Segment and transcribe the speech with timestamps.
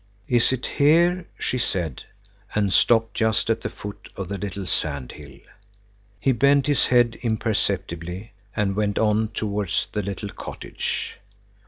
[0.27, 2.05] "Is it here?" he said,
[2.55, 5.37] and stopped just at the foot of the little sand hill.
[6.19, 11.19] He bent his head imperceptibly and went on towards the little cottage.